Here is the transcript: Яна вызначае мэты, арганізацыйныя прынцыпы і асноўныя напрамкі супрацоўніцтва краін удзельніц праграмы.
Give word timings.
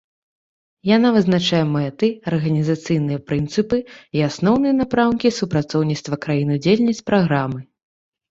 Яна 0.95 1.09
вызначае 1.15 1.59
мэты, 1.73 2.07
арганізацыйныя 2.31 3.19
прынцыпы 3.27 3.77
і 4.19 4.25
асноўныя 4.29 4.73
напрамкі 4.81 5.33
супрацоўніцтва 5.41 6.19
краін 6.27 6.57
удзельніц 6.57 6.97
праграмы. 7.11 7.61